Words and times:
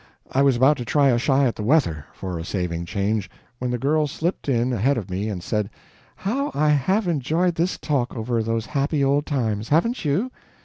I 0.31 0.41
was 0.41 0.55
about 0.55 0.77
to 0.77 0.83
try 0.83 1.09
a 1.09 1.19
shy 1.19 1.45
at 1.45 1.55
the 1.55 1.61
weather, 1.61 2.07
for 2.11 2.39
a 2.39 2.43
saving 2.43 2.85
change, 2.87 3.29
when 3.59 3.69
the 3.69 3.77
girl 3.77 4.07
slipped 4.07 4.49
in 4.49 4.73
ahead 4.73 4.97
of 4.97 5.11
me 5.11 5.29
and 5.29 5.43
said: 5.43 5.69
"How 6.15 6.49
I 6.55 6.69
have 6.69 7.07
enjoyed 7.07 7.53
this 7.53 7.77
talk 7.77 8.15
over 8.15 8.41
those 8.41 8.65
happy 8.65 9.03
old 9.03 9.27
times 9.27 9.69
haven't 9.69 10.03
you?" 10.03 10.31